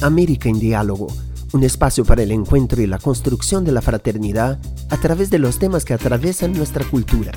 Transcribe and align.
América 0.00 0.48
en 0.48 0.60
Diálogo, 0.60 1.08
un 1.52 1.64
espacio 1.64 2.04
para 2.04 2.22
el 2.22 2.30
encuentro 2.30 2.80
y 2.80 2.86
la 2.86 2.98
construcción 2.98 3.64
de 3.64 3.72
la 3.72 3.82
fraternidad 3.82 4.60
a 4.90 4.96
través 4.98 5.30
de 5.30 5.38
los 5.38 5.58
temas 5.58 5.84
que 5.84 5.94
atraviesan 5.94 6.52
nuestra 6.52 6.84
cultura. 6.84 7.32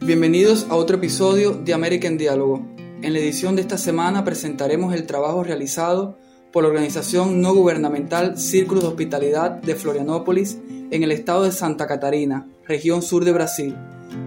Bienvenidos 0.00 0.66
a 0.70 0.74
otro 0.74 0.96
episodio 0.96 1.52
de 1.52 1.74
América 1.74 2.08
en 2.08 2.16
Diálogo. 2.16 2.77
En 3.00 3.12
la 3.12 3.20
edición 3.20 3.54
de 3.54 3.62
esta 3.62 3.78
semana 3.78 4.24
presentaremos 4.24 4.92
el 4.92 5.06
trabajo 5.06 5.44
realizado 5.44 6.18
por 6.52 6.64
la 6.64 6.70
organización 6.70 7.40
no 7.40 7.54
gubernamental 7.54 8.38
Círculos 8.38 8.82
de 8.82 8.90
Hospitalidad 8.90 9.52
de 9.52 9.76
Florianópolis 9.76 10.58
en 10.90 11.02
el 11.02 11.12
estado 11.12 11.44
de 11.44 11.52
Santa 11.52 11.86
Catarina, 11.86 12.48
región 12.66 13.02
sur 13.02 13.24
de 13.24 13.32
Brasil. 13.32 13.76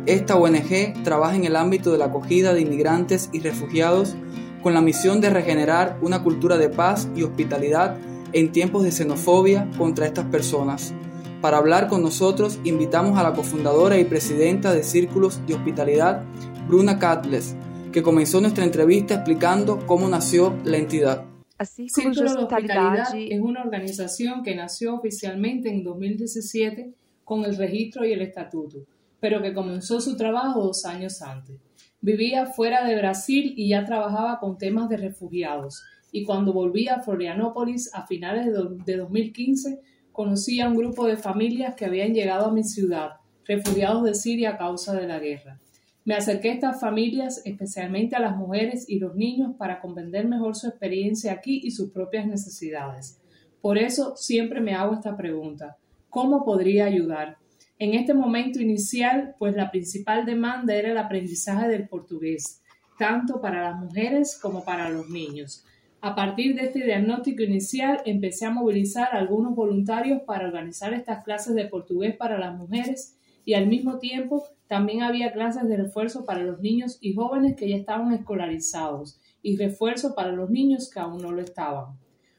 Esta 0.06 0.38
ONG 0.38 1.04
trabaja 1.04 1.36
en 1.36 1.46
el 1.46 1.56
ámbito 1.56 1.92
de 1.92 1.98
la 1.98 2.06
acogida 2.06 2.54
de 2.54 2.62
inmigrantes 2.62 3.30
y 3.34 3.40
refugiados 3.40 4.16
con 4.64 4.74
la 4.74 4.82
misión 4.82 5.20
de 5.20 5.32
regenerar 5.32 5.98
una 6.02 6.24
cultura 6.24 6.58
de 6.58 6.70
paz 6.70 7.10
y 7.16 7.24
hospitalidad 7.24 7.98
en 8.32 8.52
tiempos 8.52 8.84
de 8.84 8.92
xenofobia 8.92 9.70
contra 9.78 10.06
estas 10.06 10.26
personas 10.26 10.94
para 11.42 11.58
hablar 11.58 11.88
con 11.88 12.04
nosotros, 12.04 12.60
invitamos 12.64 13.18
a 13.18 13.24
la 13.24 13.34
cofundadora 13.34 13.98
y 13.98 14.06
presidenta 14.06 14.74
de 14.74 14.84
Círculos 14.84 15.42
de 15.48 15.56
Hospitalidad, 15.56 16.24
Bruna 16.68 17.00
Catles, 17.00 17.56
que 17.92 18.02
comenzó 18.02 18.40
nuestra 18.40 18.64
entrevista 18.64 19.16
explicando 19.16 19.86
cómo 19.86 20.08
nació 20.08 20.58
la 20.64 20.78
entidad. 20.78 21.26
Círculos 21.64 22.36
de 22.36 22.44
Hospitalidad 22.44 23.16
es 23.16 23.40
una 23.40 23.62
organización 23.62 24.44
que 24.44 24.56
nació 24.56 24.96
oficialmente 24.96 25.70
en 25.70 25.84
2017 25.84 26.94
con 27.24 27.46
el 27.46 27.56
registro 27.56 28.06
y 28.06 28.14
el 28.14 28.22
estatuto, 28.22 28.80
pero 29.20 29.42
que 29.42 29.54
comenzó 29.54 30.02
su 30.02 30.18
trabajo 30.18 30.64
dos 30.64 30.86
años 30.86 31.22
antes. 31.22 31.58
Vivía 32.02 32.48
fuera 32.48 32.84
de 32.86 32.96
Brasil 32.96 33.54
y 33.56 33.70
ya 33.70 33.86
trabajaba 33.86 34.40
con 34.40 34.58
temas 34.58 34.90
de 34.90 34.98
refugiados, 34.98 35.84
y 36.12 36.24
cuando 36.24 36.52
volvía 36.52 36.96
a 36.96 37.02
Florianópolis 37.02 37.94
a 37.94 38.08
finales 38.08 38.48
de 38.86 38.98
2015 38.98 39.80
conocí 40.12 40.60
a 40.60 40.68
un 40.68 40.76
grupo 40.76 41.06
de 41.06 41.16
familias 41.16 41.76
que 41.76 41.86
habían 41.86 42.14
llegado 42.14 42.48
a 42.48 42.52
mi 42.52 42.64
ciudad, 42.64 43.12
refugiados 43.46 44.04
de 44.04 44.16
Siria 44.16 44.52
a 44.52 44.58
causa 44.58 44.94
de 44.94 45.08
la 45.08 45.20
guerra. 45.20 45.61
Me 46.04 46.16
acerqué 46.16 46.50
a 46.50 46.54
estas 46.54 46.82
familias, 46.82 47.42
especialmente 47.46 48.16
a 48.16 48.20
las 48.20 48.36
mujeres 48.36 48.90
y 48.90 48.98
los 48.98 49.16
niños, 49.16 49.56
para 49.58 49.80
comprender 49.80 50.28
mejor 50.28 50.56
su 50.56 50.68
experiencia 50.68 51.32
aquí 51.32 51.62
y 51.64 51.72
sus 51.72 51.92
propias 51.92 52.26
necesidades. 52.26 53.20
Por 53.62 53.78
eso 53.78 54.16
siempre 54.16 54.62
me 54.62 54.74
hago 54.74 54.96
esta 54.96 55.16
pregunta. 55.16 55.78
¿Cómo 56.10 56.44
podría 56.44 56.86
ayudar? 56.86 57.38
En 57.78 57.94
este 57.94 58.16
momento 58.16 58.60
inicial, 58.60 59.36
pues 59.38 59.56
la 59.56 59.70
principal 59.70 60.26
demanda 60.26 60.74
era 60.74 60.92
el 60.92 60.98
aprendizaje 60.98 61.68
del 61.68 61.88
portugués, 61.88 62.62
tanto 62.98 63.40
para 63.40 63.62
las 63.62 63.80
mujeres 63.80 64.40
como 64.42 64.64
para 64.64 64.90
los 64.90 65.08
niños. 65.10 65.64
A 66.02 66.16
partir 66.16 66.56
de 66.56 66.66
este 66.66 66.84
diagnóstico 66.84 67.44
inicial, 67.44 68.02
empecé 68.06 68.48
a 68.48 68.52
movilizar 68.52 69.10
a 69.14 69.20
algunos 69.20 69.56
voluntarios 69.56 70.24
para 70.24 70.48
organizar 70.48 70.94
estas 70.94 71.24
clases 71.24 71.54
de 71.54 71.66
portugués 71.66 72.16
para 72.16 72.40
las 72.40 72.58
mujeres 72.58 73.20
y 73.46 73.54
al 73.54 73.68
mismo 73.68 74.00
tiempo 74.00 74.44
también 74.72 75.04
había 75.04 75.34
clases 75.34 75.68
de 75.68 75.76
refuerzo 75.76 76.24
para 76.24 76.44
los 76.44 76.62
niños 76.62 76.98
y 77.02 77.14
jóvenes 77.14 77.58
que 77.58 77.68
ya 77.68 77.76
estaban 77.76 78.14
escolarizados 78.14 79.20
y 79.42 79.58
refuerzo 79.58 80.16
para 80.16 80.32
los 80.32 80.50
niños 80.50 80.90
que 80.90 81.02
aún 81.02 81.22
no 81.22 81.34
lo 81.34 81.42
estaban. 81.42 81.98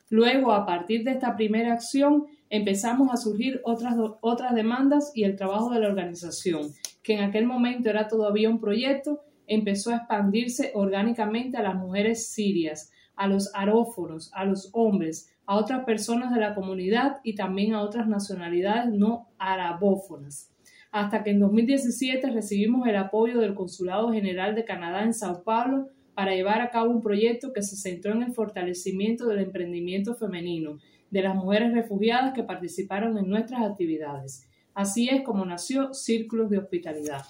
Luego, 0.08 0.52
a 0.52 0.64
partir 0.64 1.04
de 1.04 1.10
esta 1.10 1.36
primera 1.36 1.74
acción, 1.74 2.24
empezamos 2.48 3.12
a 3.12 3.18
surgir 3.18 3.60
otras, 3.64 3.96
otras 4.22 4.54
demandas 4.54 5.12
y 5.14 5.24
el 5.24 5.36
trabajo 5.36 5.68
de 5.72 5.80
la 5.80 5.88
organización, 5.88 6.72
que 7.02 7.18
en 7.18 7.20
aquel 7.20 7.44
momento 7.44 7.90
era 7.90 8.08
todavía 8.08 8.48
un 8.48 8.60
proyecto, 8.60 9.20
empezó 9.46 9.90
a 9.90 9.96
expandirse 9.96 10.72
orgánicamente 10.74 11.58
a 11.58 11.62
las 11.62 11.74
mujeres 11.74 12.32
sirias, 12.32 12.92
a 13.14 13.26
los 13.26 13.54
aróforos, 13.54 14.30
a 14.32 14.46
los 14.46 14.70
hombres, 14.72 15.30
a 15.44 15.56
otras 15.56 15.84
personas 15.84 16.32
de 16.32 16.40
la 16.40 16.54
comunidad 16.54 17.18
y 17.24 17.34
también 17.34 17.74
a 17.74 17.82
otras 17.82 18.08
nacionalidades 18.08 18.90
no 18.90 19.28
arabófonas. 19.38 20.51
Hasta 20.92 21.24
que 21.24 21.30
en 21.30 21.40
2017 21.40 22.30
recibimos 22.30 22.86
el 22.86 22.96
apoyo 22.96 23.40
del 23.40 23.54
Consulado 23.54 24.12
General 24.12 24.54
de 24.54 24.64
Canadá 24.64 25.02
en 25.02 25.14
Sao 25.14 25.42
Paulo 25.42 25.88
para 26.14 26.34
llevar 26.34 26.60
a 26.60 26.70
cabo 26.70 26.90
un 26.90 27.00
proyecto 27.00 27.52
que 27.52 27.62
se 27.62 27.76
centró 27.76 28.12
en 28.12 28.22
el 28.22 28.34
fortalecimiento 28.34 29.26
del 29.26 29.40
emprendimiento 29.40 30.14
femenino 30.14 30.78
de 31.10 31.22
las 31.22 31.34
mujeres 31.34 31.72
refugiadas 31.72 32.34
que 32.34 32.42
participaron 32.42 33.16
en 33.16 33.28
nuestras 33.28 33.62
actividades. 33.62 34.46
Así 34.74 35.08
es 35.08 35.22
como 35.22 35.44
nació 35.44 35.92
Círculos 35.94 36.50
de 36.50 36.58
Hospitalidad. 36.58 37.22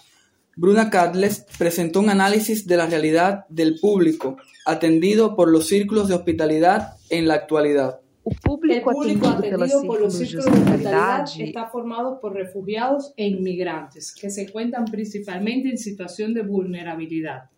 Bruna 0.55 0.89
Cadles 0.89 1.45
presentó 1.57 1.99
un 1.99 2.09
análisis 2.09 2.67
de 2.67 2.77
la 2.77 2.85
realidad 2.85 3.45
del 3.49 3.79
público 3.79 4.37
atendido 4.65 5.35
por 5.35 5.49
los 5.49 5.67
círculos 5.67 6.07
de 6.07 6.15
hospitalidad 6.15 6.97
en 7.09 7.27
la 7.27 7.33
actualidad. 7.35 8.02
El 8.25 8.37
público 8.37 8.91
atendido 8.91 9.83
por 9.83 9.99
los 9.99 10.17
círculos 10.17 10.45
de 10.45 10.51
hospitalidad 10.51 11.25
está 11.39 11.67
formado 11.67 12.21
por 12.21 12.33
refugiados 12.33 13.13
e 13.17 13.27
inmigrantes 13.27 14.15
que 14.15 14.29
se 14.29 14.43
encuentran 14.43 14.85
principalmente 14.85 15.69
en 15.69 15.77
situación 15.77 16.33
de 16.33 16.43
vulnerabilidad. 16.43 17.49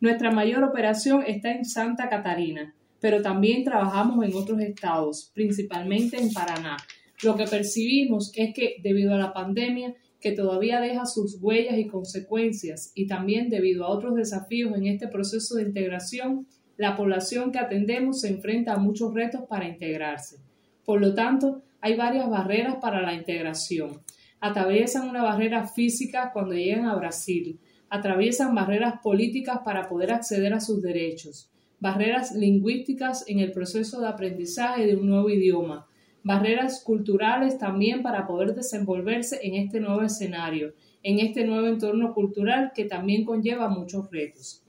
Nuestra 0.00 0.30
mayor 0.30 0.64
operación 0.64 1.24
está 1.26 1.52
en 1.52 1.66
Santa 1.66 2.08
Catarina, 2.08 2.74
pero 3.00 3.20
también 3.20 3.64
trabajamos 3.64 4.24
en 4.24 4.34
otros 4.34 4.60
estados, 4.60 5.30
principalmente 5.34 6.16
en 6.18 6.32
Paraná. 6.32 6.78
Lo 7.22 7.36
que 7.36 7.44
percibimos 7.44 8.32
es 8.34 8.54
que 8.54 8.76
debido 8.82 9.14
a 9.14 9.18
la 9.18 9.34
pandemia 9.34 9.94
que 10.20 10.32
todavía 10.32 10.80
deja 10.80 11.04
sus 11.04 11.36
huellas 11.42 11.76
y 11.76 11.86
consecuencias 11.86 12.92
y 12.94 13.06
también 13.06 13.50
debido 13.50 13.84
a 13.84 13.90
otros 13.90 14.14
desafíos 14.14 14.74
en 14.74 14.86
este 14.86 15.06
proceso 15.08 15.56
de 15.56 15.64
integración, 15.64 16.46
la 16.76 16.96
población 16.96 17.52
que 17.52 17.58
atendemos 17.58 18.20
se 18.20 18.28
enfrenta 18.28 18.72
a 18.72 18.78
muchos 18.78 19.14
retos 19.14 19.42
para 19.48 19.68
integrarse. 19.68 20.38
Por 20.84 21.00
lo 21.00 21.14
tanto, 21.14 21.62
hay 21.80 21.96
varias 21.96 22.28
barreras 22.28 22.76
para 22.76 23.02
la 23.02 23.14
integración. 23.14 24.00
Atraviesan 24.40 25.08
una 25.08 25.22
barrera 25.22 25.66
física 25.66 26.30
cuando 26.32 26.54
llegan 26.54 26.86
a 26.86 26.96
Brasil, 26.96 27.58
atraviesan 27.88 28.54
barreras 28.54 28.94
políticas 29.02 29.60
para 29.64 29.88
poder 29.88 30.12
acceder 30.12 30.52
a 30.52 30.60
sus 30.60 30.82
derechos, 30.82 31.50
barreras 31.78 32.34
lingüísticas 32.34 33.24
en 33.28 33.38
el 33.38 33.52
proceso 33.52 34.00
de 34.00 34.08
aprendizaje 34.08 34.86
de 34.86 34.96
un 34.96 35.08
nuevo 35.08 35.30
idioma, 35.30 35.86
barreras 36.24 36.82
culturales 36.82 37.58
también 37.58 38.02
para 38.02 38.26
poder 38.26 38.54
desenvolverse 38.54 39.38
en 39.42 39.54
este 39.54 39.78
nuevo 39.78 40.02
escenario, 40.02 40.74
en 41.02 41.20
este 41.20 41.44
nuevo 41.44 41.66
entorno 41.68 42.14
cultural 42.14 42.72
que 42.74 42.86
también 42.86 43.24
conlleva 43.24 43.68
muchos 43.68 44.10
retos. 44.10 44.63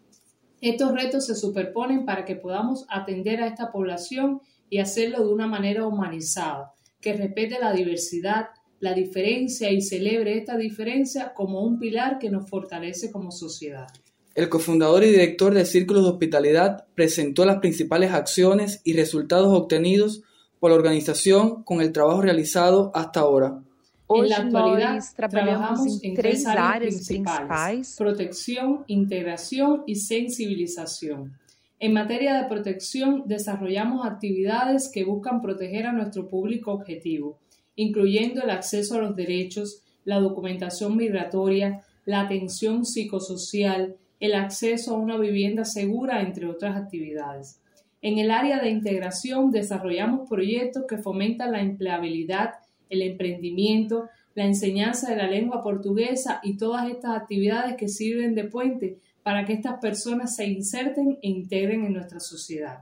Estos 0.66 0.94
retos 0.94 1.28
se 1.28 1.36
superponen 1.36 2.06
para 2.06 2.26
que 2.26 2.36
podamos 2.36 2.86
atender 2.90 3.42
a 3.42 3.48
esta 3.48 3.72
población 3.72 4.42
y 4.70 4.80
hacerlo 4.80 5.26
de 5.26 5.34
una 5.34 5.48
manera 5.48 5.86
humanizada, 5.86 6.74
que 7.00 7.14
respete 7.14 7.60
la 7.60 7.72
diversidad, 7.72 8.48
la 8.80 8.94
diferencia 8.94 9.72
y 9.72 9.82
celebre 9.82 10.38
esta 10.38 10.58
diferencia 10.58 11.34
como 11.34 11.62
un 11.62 11.80
pilar 11.80 12.18
que 12.20 12.30
nos 12.30 12.50
fortalece 12.50 13.12
como 13.12 13.32
sociedad. 13.32 13.88
El 14.34 14.50
cofundador 14.50 15.04
y 15.04 15.12
director 15.12 15.54
de 15.54 15.66
Círculos 15.66 16.04
de 16.04 16.10
Hospitalidad 16.10 16.88
presentó 16.96 17.46
las 17.46 17.60
principales 17.60 18.12
acciones 18.12 18.82
y 18.84 18.94
resultados 18.94 19.54
obtenidos 19.54 20.24
la 20.70 20.76
organización 20.76 21.64
con 21.64 21.82
el 21.82 21.92
trabajo 21.92 22.22
realizado 22.22 22.92
hasta 22.94 23.22
ahora. 23.22 23.62
En 24.10 24.30
la 24.30 24.38
actualidad 24.38 25.04
trabajamos 25.16 26.04
en 26.04 26.14
tres 26.14 26.46
áreas 26.46 26.80
principales, 26.80 27.96
protección, 27.98 28.84
integración 28.88 29.84
y 29.88 29.96
sensibilización. 29.96 31.38
En 31.80 31.94
materia 31.94 32.36
de 32.42 32.48
protección, 32.48 33.24
desarrollamos 33.26 34.06
actividades 34.06 34.90
que 34.92 35.04
buscan 35.04 35.42
proteger 35.42 35.88
a 35.88 35.92
nuestro 35.92 36.30
público 36.30 36.72
objetivo, 36.72 37.38
incluyendo 37.76 38.42
el 38.44 38.50
acceso 38.50 38.96
a 38.96 39.02
los 39.02 39.16
derechos, 39.16 39.82
la 40.06 40.20
documentación 40.20 40.96
migratoria, 40.96 41.84
la 42.06 42.22
atención 42.22 42.86
psicosocial, 42.86 43.96
el 44.20 44.36
acceso 44.36 44.96
a 44.96 45.00
una 45.00 45.18
vivienda 45.18 45.66
segura, 45.66 46.22
entre 46.22 46.48
otras 46.48 46.78
actividades. 46.78 47.60
En 48.02 48.20
el 48.20 48.32
área 48.32 48.60
de 48.60 48.70
integración 48.70 49.52
desarrollamos 49.52 50.30
proyectos 50.30 50.86
que 50.88 50.98
fomentan 50.98 51.52
la 51.52 51.62
empleabilidad, 51.62 52.52
el 52.90 53.02
emprendimiento, 53.02 54.10
la 54.34 54.46
enseñanza 54.46 55.10
de 55.10 55.18
la 55.18 55.30
lengua 55.30 55.64
portuguesa 55.64 56.40
y 56.44 56.58
todas 56.58 56.90
estas 56.90 57.16
actividades 57.16 57.76
que 57.76 57.88
sirven 57.88 58.36
de 58.36 58.46
puente 58.46 59.00
para 59.24 59.46
que 59.46 59.54
estas 59.54 59.80
personas 59.80 60.36
se 60.36 60.46
inserten 60.46 61.18
e 61.22 61.30
integren 61.30 61.86
en 61.86 61.94
nuestra 61.94 62.20
sociedad. 62.20 62.80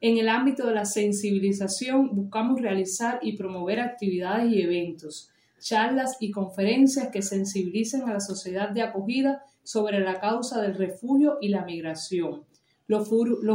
En 0.00 0.18
el 0.18 0.28
ámbito 0.28 0.66
de 0.66 0.74
la 0.74 0.84
sensibilización 0.84 2.14
buscamos 2.14 2.60
realizar 2.60 3.18
y 3.22 3.36
promover 3.36 3.80
actividades 3.80 4.52
y 4.52 4.62
eventos, 4.62 5.30
charlas 5.58 6.16
y 6.20 6.30
conferencias 6.30 7.08
que 7.08 7.22
sensibilicen 7.22 8.02
a 8.02 8.14
la 8.14 8.20
sociedad 8.20 8.70
de 8.70 8.82
acogida 8.82 9.42
sobre 9.62 10.00
la 10.00 10.20
causa 10.20 10.60
del 10.62 10.74
refugio 10.74 11.38
y 11.40 11.48
la 11.48 11.64
migración 11.64 12.44
los, 12.90 13.08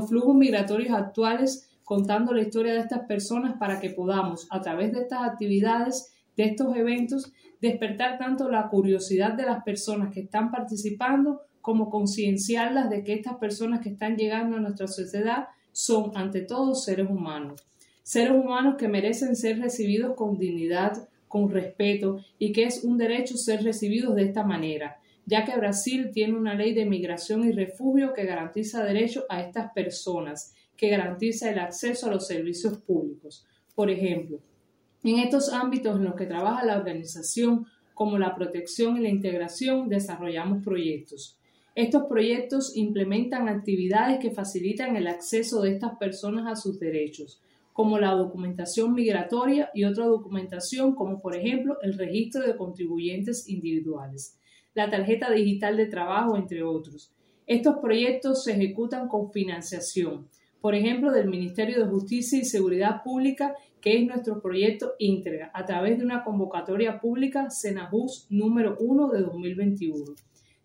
flujos 0.07 0.35
migratorios 0.35 0.93
actuales, 0.93 1.64
contando 1.85 2.33
la 2.33 2.41
historia 2.41 2.73
de 2.73 2.79
estas 2.79 3.05
personas 3.07 3.57
para 3.57 3.79
que 3.79 3.91
podamos, 3.91 4.47
a 4.49 4.59
través 4.61 4.91
de 4.91 5.01
estas 5.01 5.23
actividades, 5.23 6.13
de 6.35 6.43
estos 6.43 6.75
eventos, 6.75 7.31
despertar 7.61 8.17
tanto 8.17 8.49
la 8.49 8.67
curiosidad 8.67 9.33
de 9.33 9.45
las 9.45 9.63
personas 9.63 10.13
que 10.13 10.21
están 10.21 10.51
participando 10.51 11.41
como 11.61 11.89
concienciarlas 11.89 12.89
de 12.89 13.03
que 13.03 13.13
estas 13.13 13.37
personas 13.37 13.81
que 13.81 13.89
están 13.89 14.17
llegando 14.17 14.57
a 14.57 14.59
nuestra 14.59 14.87
sociedad 14.87 15.47
son 15.71 16.11
ante 16.15 16.41
todo 16.41 16.75
seres 16.75 17.09
humanos. 17.09 17.61
Seres 18.03 18.33
humanos 18.33 18.75
que 18.77 18.87
merecen 18.87 19.35
ser 19.35 19.59
recibidos 19.59 20.15
con 20.15 20.37
dignidad, 20.37 21.07
con 21.27 21.49
respeto 21.49 22.19
y 22.37 22.51
que 22.51 22.65
es 22.65 22.83
un 22.83 22.97
derecho 22.97 23.35
ser 23.35 23.63
recibidos 23.63 24.15
de 24.15 24.23
esta 24.23 24.43
manera, 24.43 24.97
ya 25.25 25.43
que 25.43 25.57
Brasil 25.57 26.11
tiene 26.13 26.37
una 26.37 26.53
ley 26.53 26.73
de 26.73 26.85
migración 26.85 27.43
y 27.43 27.51
refugio 27.51 28.13
que 28.13 28.25
garantiza 28.25 28.83
derecho 28.83 29.25
a 29.27 29.41
estas 29.41 29.71
personas, 29.73 30.53
que 30.77 30.89
garantiza 30.89 31.49
el 31.51 31.59
acceso 31.59 32.07
a 32.07 32.11
los 32.11 32.27
servicios 32.27 32.77
públicos. 32.77 33.45
Por 33.75 33.89
ejemplo, 33.89 34.39
en 35.03 35.19
estos 35.19 35.53
ámbitos 35.53 35.97
en 35.97 36.05
los 36.05 36.15
que 36.15 36.25
trabaja 36.25 36.65
la 36.65 36.77
organización, 36.77 37.67
como 37.93 38.17
la 38.17 38.35
protección 38.35 38.97
y 38.97 39.01
la 39.01 39.09
integración, 39.09 39.87
desarrollamos 39.87 40.63
proyectos. 40.63 41.37
Estos 41.75 42.05
proyectos 42.05 42.75
implementan 42.75 43.49
actividades 43.49 44.19
que 44.19 44.31
facilitan 44.31 44.95
el 44.95 45.07
acceso 45.07 45.61
de 45.61 45.73
estas 45.73 45.97
personas 45.97 46.47
a 46.47 46.55
sus 46.55 46.79
derechos, 46.79 47.41
como 47.73 47.99
la 47.99 48.11
documentación 48.11 48.93
migratoria 48.93 49.69
y 49.73 49.83
otra 49.83 50.05
documentación 50.05 50.95
como 50.95 51.21
por 51.21 51.35
ejemplo 51.35 51.77
el 51.81 51.97
registro 51.97 52.41
de 52.47 52.55
contribuyentes 52.55 53.49
individuales, 53.49 54.37
la 54.73 54.89
tarjeta 54.89 55.29
digital 55.29 55.75
de 55.75 55.87
trabajo, 55.87 56.37
entre 56.37 56.63
otros. 56.63 57.11
Estos 57.45 57.75
proyectos 57.81 58.45
se 58.45 58.53
ejecutan 58.53 59.09
con 59.09 59.31
financiación, 59.31 60.29
por 60.65 60.73
ejemplo, 60.73 61.11
del 61.11 61.29
Ministerio 61.29 61.77
de 61.77 61.85
Justicia 61.85 62.39
y 62.39 62.43
Seguridad 62.43 63.03
Pública, 63.03 63.53
que 63.79 63.99
es 63.99 64.07
nuestro 64.07 64.41
proyecto 64.41 64.95
íntegra, 64.97 65.51
a 65.53 65.63
través 65.63 65.99
de 65.99 66.03
una 66.03 66.23
convocatoria 66.23 66.99
pública 66.99 67.51
Senajus 67.51 68.25
número 68.31 68.75
1 68.79 69.09
de 69.09 69.21
2021. 69.21 70.15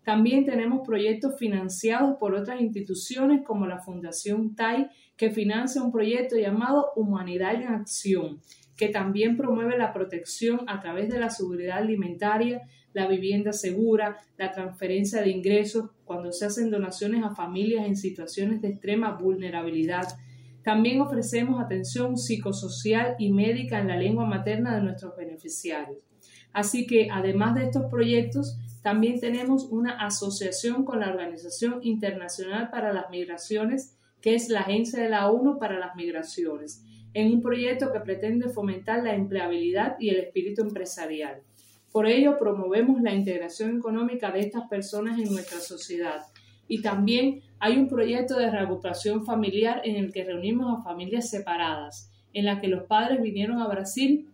También 0.03 0.43
tenemos 0.43 0.81
proyectos 0.83 1.37
financiados 1.37 2.17
por 2.19 2.33
otras 2.33 2.59
instituciones 2.61 3.43
como 3.45 3.67
la 3.67 3.77
Fundación 3.77 4.55
TAI, 4.55 4.89
que 5.15 5.29
financia 5.29 5.83
un 5.83 5.91
proyecto 5.91 6.35
llamado 6.35 6.93
Humanidad 6.95 7.53
en 7.53 7.67
Acción, 7.67 8.41
que 8.75 8.87
también 8.87 9.37
promueve 9.37 9.77
la 9.77 9.93
protección 9.93 10.61
a 10.65 10.79
través 10.79 11.09
de 11.09 11.19
la 11.19 11.29
seguridad 11.29 11.77
alimentaria, 11.77 12.63
la 12.93 13.07
vivienda 13.07 13.53
segura, 13.53 14.17
la 14.39 14.51
transferencia 14.51 15.21
de 15.21 15.29
ingresos 15.29 15.91
cuando 16.11 16.33
se 16.33 16.43
hacen 16.43 16.69
donaciones 16.69 17.23
a 17.23 17.33
familias 17.33 17.85
en 17.85 17.95
situaciones 17.95 18.61
de 18.61 18.67
extrema 18.67 19.13
vulnerabilidad. 19.13 20.19
También 20.61 20.99
ofrecemos 20.99 21.61
atención 21.61 22.17
psicosocial 22.17 23.15
y 23.17 23.31
médica 23.31 23.79
en 23.79 23.87
la 23.87 23.95
lengua 23.95 24.25
materna 24.25 24.75
de 24.75 24.81
nuestros 24.81 25.15
beneficiarios. 25.15 25.99
Así 26.51 26.85
que, 26.85 27.07
además 27.09 27.55
de 27.55 27.63
estos 27.63 27.85
proyectos, 27.85 28.57
también 28.81 29.21
tenemos 29.21 29.69
una 29.71 30.05
asociación 30.05 30.83
con 30.83 30.99
la 30.99 31.11
Organización 31.11 31.79
Internacional 31.81 32.69
para 32.69 32.91
las 32.91 33.09
Migraciones, 33.09 33.97
que 34.19 34.35
es 34.35 34.49
la 34.49 34.59
Agencia 34.59 35.01
de 35.01 35.07
la 35.07 35.31
ONU 35.31 35.59
para 35.59 35.79
las 35.79 35.95
Migraciones, 35.95 36.83
en 37.13 37.31
un 37.31 37.41
proyecto 37.41 37.93
que 37.93 38.01
pretende 38.01 38.49
fomentar 38.49 39.01
la 39.01 39.15
empleabilidad 39.15 39.95
y 39.97 40.09
el 40.09 40.17
espíritu 40.17 40.61
empresarial. 40.61 41.41
Por 41.91 42.07
ello, 42.07 42.37
promovemos 42.39 43.01
la 43.01 43.13
integración 43.13 43.77
económica 43.77 44.31
de 44.31 44.41
estas 44.41 44.67
personas 44.69 45.19
en 45.19 45.31
nuestra 45.31 45.59
sociedad. 45.59 46.21
Y 46.67 46.81
también 46.81 47.41
hay 47.59 47.77
un 47.77 47.89
proyecto 47.89 48.37
de 48.37 48.49
recuperación 48.49 49.25
familiar 49.25 49.81
en 49.83 49.97
el 49.97 50.13
que 50.13 50.23
reunimos 50.23 50.79
a 50.79 50.83
familias 50.83 51.29
separadas, 51.29 52.09
en 52.33 52.45
la 52.45 52.61
que 52.61 52.69
los 52.69 52.83
padres 52.83 53.21
vinieron 53.21 53.59
a 53.59 53.67
Brasil 53.67 54.29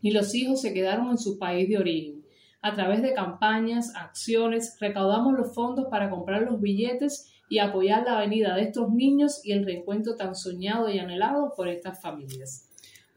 y 0.00 0.10
los 0.10 0.34
hijos 0.34 0.62
se 0.62 0.72
quedaron 0.72 1.10
en 1.10 1.18
su 1.18 1.38
país 1.38 1.68
de 1.68 1.78
origen. 1.78 2.22
A 2.62 2.74
través 2.74 3.02
de 3.02 3.12
campañas, 3.12 3.92
acciones, 3.94 4.76
recaudamos 4.80 5.36
los 5.36 5.54
fondos 5.54 5.88
para 5.90 6.08
comprar 6.08 6.42
los 6.42 6.60
billetes 6.60 7.30
y 7.48 7.58
apoyar 7.58 8.04
la 8.04 8.18
venida 8.20 8.54
de 8.54 8.62
estos 8.62 8.90
niños 8.90 9.40
y 9.44 9.52
el 9.52 9.66
reencuentro 9.66 10.16
tan 10.16 10.34
soñado 10.34 10.88
y 10.88 10.98
anhelado 10.98 11.52
por 11.54 11.68
estas 11.68 12.00
familias. 12.00 12.68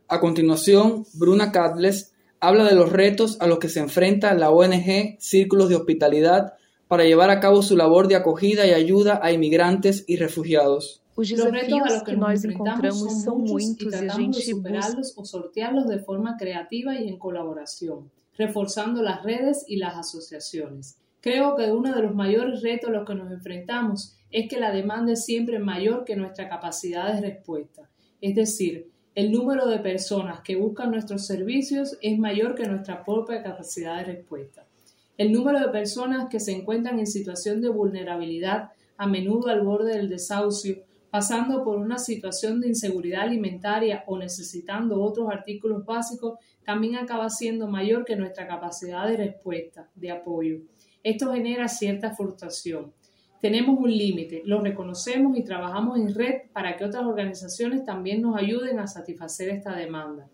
A 0.08 0.20
continuación, 0.20 1.06
Bruna 1.14 1.52
Cadles 1.52 2.15
habla 2.40 2.64
de 2.66 2.76
los 2.76 2.92
retos 2.92 3.38
a 3.42 3.48
los 3.48 3.60
que 3.60 3.70
se 3.70 3.80
enfrenta 3.80 4.34
la 4.34 4.52
ONG 4.52 5.18
Círculos 5.20 5.70
de 5.70 5.76
Hospitalidad 5.76 6.54
para 6.88 7.04
llevar 7.04 7.30
a 7.30 7.40
cabo 7.40 7.62
su 7.62 7.76
labor 7.76 8.08
de 8.08 8.16
acogida 8.16 8.66
y 8.68 8.72
ayuda 8.72 9.20
a 9.24 9.32
inmigrantes 9.32 10.04
y 10.08 10.18
refugiados. 10.18 11.02
Los 11.16 11.30
retos 11.30 11.82
a 11.82 11.94
los 11.94 12.04
que 12.04 12.16
nos 12.16 12.44
enfrentamos 12.44 13.24
son 13.24 13.42
muchos 13.42 13.82
y 13.82 13.90
tratamos 13.90 14.38
de 14.38 14.44
superarlos 14.44 15.14
o 15.16 15.26
sortearlos 15.26 15.88
de 15.88 16.00
forma 16.00 16.36
creativa 16.38 16.96
y 17.00 17.08
en 17.08 17.18
colaboración 17.18 18.12
reforzando 18.38 19.02
las 19.02 19.24
redes 19.24 19.66
y 19.68 19.78
las 19.78 19.96
asociaciones. 19.96 20.98
Creo 21.22 21.56
que 21.56 21.72
uno 21.72 21.94
de 21.94 22.02
los 22.02 22.14
mayores 22.14 22.62
retos 22.62 22.90
a 22.90 22.94
los 22.94 23.08
que 23.08 23.16
nos 23.16 23.32
enfrentamos 23.32 24.16
es 24.30 24.50
que 24.50 24.60
la 24.60 24.72
demanda 24.72 25.14
es 25.14 25.26
siempre 25.26 25.60
mayor 25.60 26.04
que 26.06 26.16
nuestra 26.16 26.50
capacidad 26.50 27.14
de 27.14 27.22
respuesta. 27.22 27.90
Es 28.22 28.36
decir, 28.36 28.92
el 29.16 29.32
número 29.32 29.66
de 29.68 29.80
personas 29.80 30.42
que 30.42 30.58
buscan 30.58 30.92
nuestros 30.92 31.26
servicios 31.26 31.98
es 32.02 32.20
mayor 32.20 32.54
que 32.54 32.68
nuestra 32.68 33.06
propia 33.06 33.42
capacidad 33.42 33.98
de 33.98 34.14
respuesta. 34.14 34.68
El 35.18 35.32
número 35.32 35.62
de 35.62 35.70
personas 35.70 36.28
que 36.30 36.42
se 36.42 36.52
encuentran 36.52 37.00
en 37.00 37.08
situación 37.08 37.62
de 37.62 37.70
vulnerabilidad, 37.70 38.72
a 38.98 39.08
menudo 39.08 39.48
al 39.48 39.62
borde 39.62 39.96
del 39.96 40.10
desahucio, 40.10 40.84
pasando 41.10 41.64
por 41.64 41.78
una 41.78 41.98
situación 41.98 42.60
de 42.60 42.68
inseguridad 42.68 43.22
alimentaria 43.22 44.04
o 44.06 44.18
necesitando 44.18 45.02
otros 45.02 45.30
artículos 45.30 45.86
básicos, 45.86 46.38
también 46.66 46.98
acaba 46.98 47.30
siendo 47.30 47.70
mayor 47.70 48.04
que 48.04 48.18
nuestra 48.18 48.46
capacidad 48.46 49.08
de 49.08 49.16
respuesta, 49.16 49.90
de 49.96 50.12
apoyo. 50.12 50.58
Esto 51.04 51.32
genera 51.32 51.70
cierta 51.70 52.14
frustración. 52.14 52.92
Tenemos 53.46 53.78
un 53.78 53.96
límite, 53.96 54.42
lo 54.44 54.60
reconocemos 54.60 55.38
y 55.38 55.44
trabajamos 55.44 56.00
en 56.00 56.16
red 56.16 56.34
para 56.52 56.76
que 56.76 56.84
otras 56.84 57.04
organizaciones 57.04 57.86
también 57.86 58.24
nos 58.24 58.36
ayuden 58.36 58.80
a 58.80 58.88
satisfacer 58.88 59.50
esta 59.50 59.76
demanda. 59.76 60.28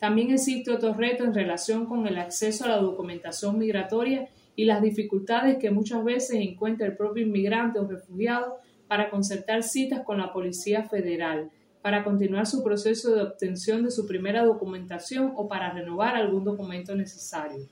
También 0.00 0.32
existe 0.32 0.72
otro 0.72 0.92
reto 0.92 1.22
en 1.22 1.32
relación 1.32 1.86
con 1.86 2.08
el 2.08 2.18
acceso 2.18 2.64
a 2.64 2.68
la 2.70 2.78
documentación 2.78 3.56
migratoria 3.56 4.28
y 4.56 4.64
las 4.64 4.82
dificultades 4.82 5.58
que 5.58 5.70
muchas 5.70 6.02
veces 6.02 6.40
encuentra 6.40 6.88
el 6.88 6.96
propio 6.96 7.24
inmigrante 7.24 7.78
o 7.78 7.86
refugiado 7.86 8.56
para 8.88 9.10
concertar 9.10 9.62
citas 9.62 10.00
con 10.00 10.18
la 10.18 10.32
Policía 10.32 10.82
Federal, 10.82 11.52
para 11.82 12.02
continuar 12.02 12.46
su 12.48 12.64
proceso 12.64 13.14
de 13.14 13.22
obtención 13.22 13.84
de 13.84 13.92
su 13.92 14.08
primera 14.08 14.42
documentación 14.44 15.34
o 15.36 15.46
para 15.46 15.70
renovar 15.72 16.16
algún 16.16 16.42
documento 16.42 16.96
necesario. 16.96 17.68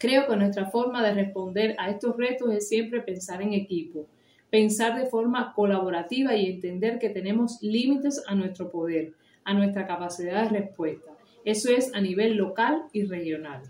Creo 0.00 0.26
que 0.26 0.34
nuestra 0.34 0.70
forma 0.70 1.06
de 1.06 1.12
responder 1.12 1.76
a 1.78 1.90
estos 1.90 2.16
retos 2.16 2.50
es 2.54 2.70
siempre 2.70 3.02
pensar 3.02 3.42
en 3.42 3.52
equipo, 3.52 4.06
pensar 4.48 4.98
de 4.98 5.10
forma 5.10 5.52
colaborativa 5.52 6.34
y 6.34 6.46
entender 6.46 6.98
que 6.98 7.10
tenemos 7.10 7.58
límites 7.60 8.24
a 8.26 8.34
nuestro 8.34 8.70
poder, 8.70 9.12
a 9.44 9.52
nuestra 9.52 9.86
capacidad 9.86 10.44
de 10.44 10.60
respuesta. 10.60 11.12
Eso 11.44 11.70
es 11.70 11.94
a 11.94 12.00
nivel 12.00 12.36
local 12.36 12.84
y 12.94 13.04
regional. 13.04 13.60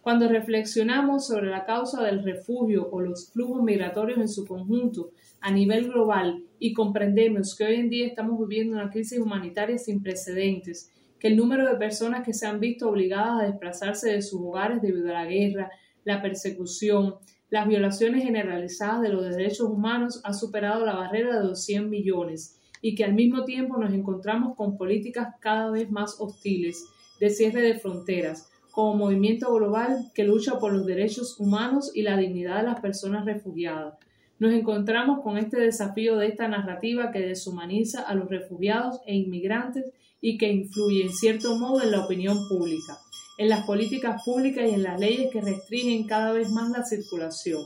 Cuando 0.00 0.26
reflexionamos 0.26 1.26
sobre 1.26 1.50
la 1.50 1.66
causa 1.66 2.02
del 2.02 2.24
refugio 2.24 2.88
o 2.90 3.02
los 3.02 3.30
flujos 3.30 3.62
migratorios 3.62 4.18
en 4.18 4.28
su 4.28 4.46
conjunto 4.46 5.10
a 5.42 5.50
nivel 5.50 5.88
global 5.88 6.44
y 6.58 6.72
comprendemos 6.72 7.54
que 7.54 7.64
hoy 7.64 7.74
en 7.74 7.90
día 7.90 8.06
estamos 8.06 8.40
viviendo 8.40 8.78
una 8.78 8.90
crisis 8.90 9.18
humanitaria 9.18 9.76
sin 9.76 10.02
precedentes, 10.02 10.90
que 11.18 11.28
el 11.28 11.36
número 11.36 11.68
de 11.68 11.76
personas 11.76 12.24
que 12.24 12.34
se 12.34 12.46
han 12.46 12.60
visto 12.60 12.88
obligadas 12.88 13.40
a 13.40 13.46
desplazarse 13.46 14.10
de 14.10 14.22
sus 14.22 14.40
hogares 14.40 14.82
debido 14.82 15.10
a 15.10 15.22
la 15.22 15.26
guerra, 15.26 15.70
la 16.04 16.20
persecución, 16.20 17.16
las 17.50 17.68
violaciones 17.68 18.24
generalizadas 18.24 19.00
de 19.02 19.10
los 19.10 19.24
derechos 19.24 19.68
humanos 19.68 20.20
ha 20.24 20.32
superado 20.32 20.84
la 20.84 20.94
barrera 20.94 21.38
de 21.38 21.44
los 21.44 21.64
100 21.64 21.88
millones 21.88 22.60
y 22.82 22.94
que 22.94 23.04
al 23.04 23.14
mismo 23.14 23.44
tiempo 23.44 23.78
nos 23.78 23.94
encontramos 23.94 24.56
con 24.56 24.76
políticas 24.76 25.34
cada 25.40 25.70
vez 25.70 25.90
más 25.90 26.16
hostiles 26.20 26.84
de 27.20 27.30
cierre 27.30 27.62
de 27.62 27.78
fronteras, 27.78 28.50
como 28.72 28.96
movimiento 28.96 29.54
global 29.54 30.10
que 30.14 30.24
lucha 30.24 30.58
por 30.58 30.72
los 30.72 30.84
derechos 30.84 31.38
humanos 31.38 31.92
y 31.94 32.02
la 32.02 32.16
dignidad 32.16 32.58
de 32.58 32.64
las 32.64 32.80
personas 32.80 33.24
refugiadas. 33.24 33.94
Nos 34.38 34.52
encontramos 34.52 35.22
con 35.22 35.38
este 35.38 35.58
desafío 35.60 36.16
de 36.16 36.26
esta 36.26 36.48
narrativa 36.48 37.12
que 37.12 37.20
deshumaniza 37.20 38.02
a 38.02 38.14
los 38.14 38.28
refugiados 38.28 39.00
e 39.06 39.14
inmigrantes 39.14 39.86
y 40.26 40.38
que 40.38 40.50
influye 40.50 41.02
en 41.02 41.12
cierto 41.12 41.54
modo 41.54 41.82
en 41.82 41.90
la 41.90 42.06
opinión 42.06 42.48
pública, 42.48 42.96
en 43.36 43.50
las 43.50 43.66
políticas 43.66 44.22
públicas 44.24 44.66
y 44.66 44.72
en 44.72 44.82
las 44.82 44.98
leyes 44.98 45.30
que 45.30 45.42
restringen 45.42 46.06
cada 46.06 46.32
vez 46.32 46.50
más 46.50 46.70
la 46.70 46.82
circulación. 46.82 47.60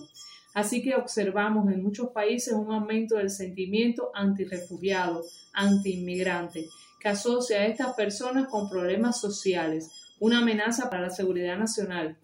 Así 0.54 0.82
que 0.82 0.96
observamos 0.96 1.72
en 1.72 1.84
muchos 1.84 2.08
países 2.08 2.54
un 2.54 2.72
aumento 2.72 3.14
del 3.14 3.30
sentimiento 3.30 4.10
antirrefugiado, 4.12 5.22
antiinmigrante, 5.52 6.66
que 6.98 7.08
asocia 7.08 7.58
a 7.58 7.66
estas 7.66 7.94
personas 7.94 8.48
con 8.48 8.68
problemas 8.68 9.20
sociales, 9.20 9.92
una 10.18 10.40
amenaza 10.40 10.90
para 10.90 11.02
la 11.02 11.10
seguridad 11.10 11.56
nacional, 11.56 12.16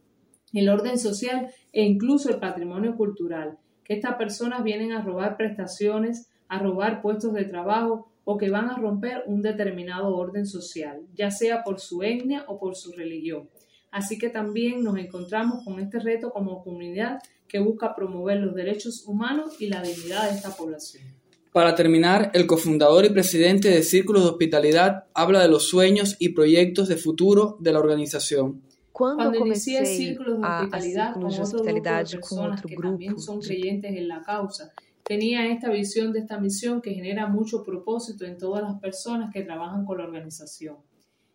el 0.52 0.68
orden 0.68 0.98
social 0.98 1.48
e 1.72 1.84
incluso 1.84 2.28
el 2.28 2.40
patrimonio 2.40 2.96
cultural, 2.96 3.56
que 3.84 3.94
estas 3.94 4.16
personas 4.16 4.64
vienen 4.64 4.90
a 4.90 5.00
robar 5.00 5.36
prestaciones, 5.36 6.26
a 6.48 6.58
robar 6.58 7.02
puestos 7.02 7.34
de 7.34 7.44
trabajo 7.44 8.10
o 8.24 8.38
que 8.38 8.50
van 8.50 8.70
a 8.70 8.76
romper 8.76 9.22
un 9.26 9.42
determinado 9.42 10.14
orden 10.16 10.46
social, 10.46 11.02
ya 11.14 11.30
sea 11.30 11.62
por 11.62 11.80
su 11.80 12.02
etnia 12.02 12.44
o 12.48 12.58
por 12.58 12.76
su 12.76 12.92
religión. 12.92 13.48
Así 13.90 14.18
que 14.18 14.28
también 14.28 14.82
nos 14.82 14.98
encontramos 14.98 15.64
con 15.64 15.78
este 15.78 16.00
reto 16.00 16.30
como 16.30 16.64
comunidad 16.64 17.20
que 17.46 17.60
busca 17.60 17.94
promover 17.94 18.40
los 18.40 18.54
derechos 18.54 19.04
humanos 19.06 19.60
y 19.60 19.68
la 19.68 19.82
dignidad 19.82 20.28
de 20.28 20.36
esta 20.36 20.50
población. 20.50 21.04
Para 21.52 21.76
terminar, 21.76 22.32
el 22.34 22.48
cofundador 22.48 23.04
y 23.04 23.10
presidente 23.10 23.68
de 23.68 23.84
Círculos 23.84 24.24
de 24.24 24.30
Hospitalidad 24.30 25.04
habla 25.14 25.40
de 25.40 25.48
los 25.48 25.68
sueños 25.68 26.16
y 26.18 26.30
proyectos 26.30 26.88
de 26.88 26.96
futuro 26.96 27.56
de 27.60 27.72
la 27.72 27.78
organización. 27.78 28.60
Cuando 28.90 29.38
inicié 29.38 29.86
Círculos 29.86 30.40
de 30.40 30.46
Hospitalidad, 30.46 31.14
con, 31.14 31.26
otro 31.26 31.62
grupo 31.62 31.72
de 31.72 32.04
personas 32.16 32.62
que 32.62 32.74
también 32.74 33.20
son 33.20 33.40
creyentes 33.40 33.92
en 33.96 34.08
la 34.08 34.22
causa, 34.22 34.72
tenía 35.04 35.46
esta 35.52 35.70
visión 35.70 36.12
de 36.12 36.20
esta 36.20 36.40
misión 36.40 36.80
que 36.80 36.94
genera 36.94 37.28
mucho 37.28 37.62
propósito 37.62 38.24
en 38.24 38.38
todas 38.38 38.62
las 38.62 38.80
personas 38.80 39.32
que 39.32 39.42
trabajan 39.42 39.84
con 39.84 39.98
la 39.98 40.04
organización. 40.04 40.76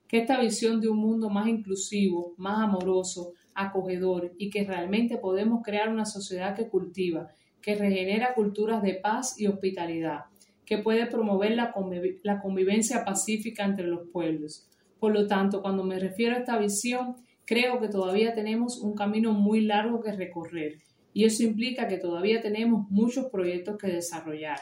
Que 0.08 0.18
esta 0.18 0.42
visión 0.42 0.82
de 0.82 0.90
un 0.90 0.98
mundo 0.98 1.30
más 1.30 1.48
inclusivo, 1.48 2.34
más 2.38 2.64
amoroso, 2.64 3.34
acogedor 3.54 4.34
y 4.40 4.50
que 4.50 4.64
realmente 4.64 5.18
podemos 5.18 5.62
crear 5.64 5.90
una 5.90 6.06
sociedad 6.06 6.56
que 6.56 6.68
cultiva, 6.68 7.28
que 7.62 7.76
regenera 7.76 8.34
culturas 8.34 8.82
de 8.82 8.96
paz 8.96 9.40
y 9.40 9.46
hospitalidad, 9.46 10.26
que 10.66 10.80
puede 10.80 11.06
promover 11.06 11.52
la, 11.56 11.72
convivencia 12.42 13.06
pacífica 13.06 13.66
entre 13.66 13.86
los 13.86 14.08
pueblos. 14.10 14.68
Por 15.00 15.14
lo 15.14 15.28
tanto, 15.28 15.62
cuando 15.62 15.84
me 15.84 16.00
refiero 16.00 16.36
a 16.36 16.40
esta 16.40 16.58
visión, 16.58 17.18
creo 17.46 17.80
que 17.80 17.88
todavía 17.88 18.34
tenemos 18.34 18.80
un 18.80 18.96
camino 18.96 19.34
muy 19.34 19.62
largo 19.62 20.02
que 20.02 20.12
recorrer 20.12 20.80
y 21.20 21.26
eso 21.26 21.44
implica 21.44 21.90
que 21.90 21.98
todavía 21.98 22.40
tenemos 22.40 22.90
muchos 22.90 23.26
proyectos 23.26 23.78
que 23.78 23.88
desarrollar. 23.88 24.58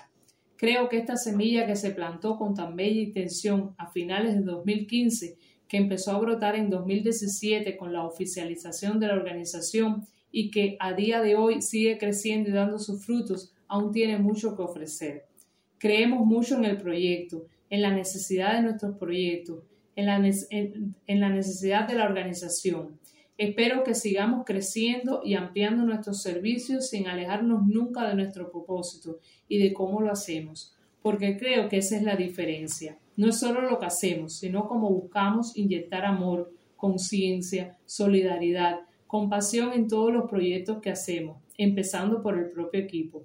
Creo 0.56 0.90
que 0.90 0.98
esta 0.98 1.16
semilla 1.16 1.68
que 1.68 1.76
se 1.76 1.92
plantó 1.92 2.36
con 2.36 2.56
tan 2.56 2.76
bella 2.76 3.00
intención 3.00 3.76
a 3.78 3.92
finales 3.92 4.34
de 4.34 4.42
2015, 4.42 5.38
que 5.68 5.78
empezó 5.78 6.14
a 6.14 6.20
brotar 6.20 6.56
en 6.56 6.72
2017 6.72 7.78
con 7.78 7.94
la 7.94 8.04
oficialización 8.08 9.00
de 9.00 9.06
la 9.06 9.14
organización 9.14 10.08
y 10.32 10.50
que 10.50 10.78
a 10.80 10.94
día 10.94 11.22
de 11.22 11.36
hoy 11.36 11.62
sigue 11.62 12.00
creciendo 12.00 12.50
y 12.50 12.54
dando 12.54 12.80
sus 12.80 13.06
frutos, 13.06 13.54
aún 13.68 13.92
tiene 13.92 14.18
mucho 14.18 14.56
que 14.56 14.64
ofrecer. 14.64 15.26
Creemos 15.78 16.26
mucho 16.26 16.58
en 16.58 16.66
el 16.66 16.78
proyecto, 16.78 17.46
en 17.70 17.84
la 17.84 17.92
necesidad 17.92 18.56
de 18.56 18.64
nuestros 18.64 18.98
proyectos, 18.98 19.64
en 19.96 20.08
la, 20.08 20.18
en 20.18 21.20
la 21.20 21.30
necesidad 21.30 21.88
de 21.88 21.94
la 21.94 22.06
organización 22.06 22.98
Espero 23.38 23.84
que 23.84 23.94
sigamos 23.94 24.46
creciendo 24.46 25.22
y 25.24 25.36
ampliando 25.36 25.84
nuestros 25.84 26.24
servicios 26.24 26.90
sin 26.90 27.08
alejarnos 27.08 27.68
nunca 27.68 28.08
de 28.08 28.16
nuestro 28.16 28.52
propósito 28.52 29.20
y 29.48 29.60
de 29.60 29.74
cómo 29.74 30.02
lo 30.02 30.12
hacemos, 30.12 30.76
porque 31.04 31.38
creo 31.38 31.70
que 31.70 31.78
esa 31.78 31.98
es 31.98 32.02
la 32.02 32.16
diferencia. 32.16 32.98
No 33.16 33.30
es 33.30 33.40
solo 33.40 33.62
lo 33.62 33.78
que 33.78 33.86
hacemos, 33.86 34.38
sino 34.38 34.68
cómo 34.68 34.90
buscamos 34.90 35.56
inyectar 35.56 36.04
amor, 36.04 36.52
conciencia, 36.76 37.78
solidaridad, 37.86 38.80
compasión 39.06 39.72
en 39.74 39.88
todos 39.88 40.12
los 40.12 40.28
proyectos 40.28 40.82
que 40.82 40.90
hacemos, 40.90 41.38
empezando 41.60 42.24
por 42.24 42.40
el 42.40 42.50
propio 42.50 42.80
equipo. 42.80 43.24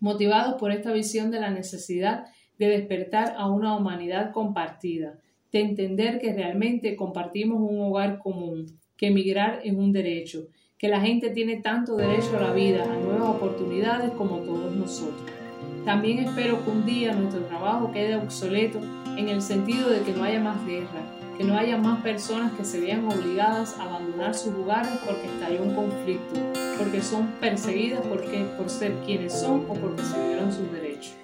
Motivados 0.00 0.56
por 0.58 0.72
esta 0.72 0.92
visión 0.92 1.30
de 1.30 1.38
la 1.38 1.50
necesidad 1.50 2.26
de 2.58 2.66
despertar 2.66 3.34
a 3.36 3.48
una 3.48 3.76
humanidad 3.76 4.32
compartida, 4.32 5.20
de 5.52 5.60
entender 5.60 6.18
que 6.18 6.32
realmente 6.32 6.96
compartimos 6.96 7.60
un 7.60 7.80
hogar 7.80 8.18
común, 8.18 8.66
que 8.96 9.08
emigrar 9.08 9.60
es 9.64 9.74
un 9.74 9.92
derecho, 9.92 10.48
que 10.78 10.88
la 10.88 11.00
gente 11.00 11.30
tiene 11.30 11.56
tanto 11.56 11.96
derecho 11.96 12.36
a 12.36 12.42
la 12.42 12.52
vida, 12.52 12.84
a 12.84 12.96
nuevas 12.96 13.30
oportunidades 13.30 14.10
como 14.12 14.38
todos 14.38 14.74
nosotros. 14.74 15.30
También 15.84 16.18
espero 16.18 16.64
que 16.64 16.70
un 16.70 16.84
día 16.84 17.14
nuestro 17.14 17.42
trabajo 17.44 17.92
quede 17.92 18.16
obsoleto 18.16 18.80
en 19.16 19.28
el 19.28 19.40
sentido 19.40 19.88
de 19.88 20.02
que 20.02 20.12
no 20.12 20.24
haya 20.24 20.40
más 20.40 20.64
guerra, 20.66 21.00
que 21.38 21.44
no 21.44 21.56
haya 21.56 21.76
más 21.76 22.02
personas 22.02 22.52
que 22.52 22.64
se 22.64 22.80
vean 22.80 23.06
obligadas 23.06 23.78
a 23.78 23.84
abandonar 23.84 24.34
sus 24.34 24.52
lugares 24.54 24.92
porque 25.06 25.26
estalló 25.26 25.62
un 25.62 25.74
conflicto, 25.74 26.40
porque 26.78 27.02
son 27.02 27.28
perseguidas 27.40 28.00
porque, 28.06 28.44
por 28.56 28.68
ser 28.68 28.92
quienes 29.04 29.32
son 29.32 29.66
o 29.68 29.74
porque 29.74 30.02
se 30.02 30.28
violan 30.28 30.52
sus 30.52 30.70
derechos. 30.72 31.14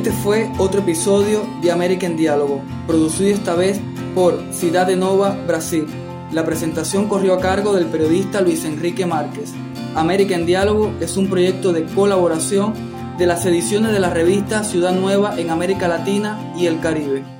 Este 0.00 0.12
fue 0.12 0.50
otro 0.56 0.80
episodio 0.80 1.46
de 1.60 1.70
American 1.70 2.16
Diálogo, 2.16 2.62
producido 2.86 3.28
esta 3.28 3.54
vez 3.54 3.82
por 4.14 4.42
Ciudad 4.50 4.86
de 4.86 4.96
Nova, 4.96 5.36
Brasil. 5.46 5.86
La 6.32 6.42
presentación 6.42 7.06
corrió 7.06 7.34
a 7.34 7.38
cargo 7.38 7.74
del 7.74 7.84
periodista 7.84 8.40
Luis 8.40 8.64
Enrique 8.64 9.04
Márquez. 9.04 9.52
American 9.94 10.46
Diálogo 10.46 10.90
es 11.02 11.18
un 11.18 11.28
proyecto 11.28 11.74
de 11.74 11.84
colaboración 11.84 12.72
de 13.18 13.26
las 13.26 13.44
ediciones 13.44 13.92
de 13.92 14.00
la 14.00 14.08
revista 14.08 14.64
Ciudad 14.64 14.94
Nueva 14.94 15.38
en 15.38 15.50
América 15.50 15.86
Latina 15.86 16.54
y 16.56 16.64
el 16.64 16.80
Caribe. 16.80 17.39